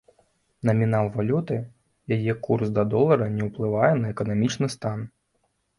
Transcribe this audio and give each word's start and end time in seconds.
Намінал 0.69 1.09
валюты, 1.17 1.59
яе 2.15 2.33
курс 2.49 2.67
да 2.79 2.89
долара 2.97 3.31
не 3.39 3.43
ўплывае 3.53 3.93
на 4.03 4.07
эканамічны 4.17 4.67
стан. 4.79 5.11